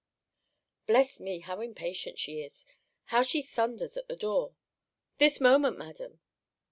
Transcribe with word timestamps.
Bless 0.87 1.19
me! 1.19 1.41
how 1.41 1.61
impatient 1.61 2.17
she 2.17 2.41
is! 2.41 2.65
How 3.13 3.21
she 3.21 3.43
thunders 3.43 3.95
at 3.95 4.07
the 4.07 4.15
door! 4.15 4.55
This 5.19 5.39
moment, 5.39 5.77
Madam! 5.77 6.19